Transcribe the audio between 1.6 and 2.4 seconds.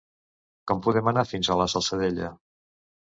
Salzadella?